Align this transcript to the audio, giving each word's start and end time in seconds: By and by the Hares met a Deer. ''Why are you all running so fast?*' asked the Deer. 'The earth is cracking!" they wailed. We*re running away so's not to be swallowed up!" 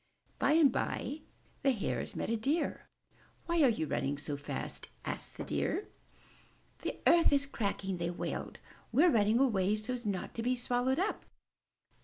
By 0.39 0.53
and 0.53 0.71
by 0.71 1.19
the 1.61 1.73
Hares 1.73 2.15
met 2.15 2.31
a 2.31 2.35
Deer. 2.35 2.89
''Why 3.47 3.61
are 3.63 3.69
you 3.69 3.85
all 3.85 3.91
running 3.91 4.17
so 4.17 4.35
fast?*' 4.35 4.89
asked 5.05 5.37
the 5.37 5.43
Deer. 5.43 5.89
'The 6.79 6.97
earth 7.05 7.31
is 7.31 7.45
cracking!" 7.45 7.97
they 7.97 8.09
wailed. 8.09 8.57
We*re 8.91 9.09
running 9.13 9.37
away 9.37 9.75
so's 9.75 10.07
not 10.07 10.33
to 10.33 10.41
be 10.41 10.55
swallowed 10.55 10.97
up!" 10.97 11.23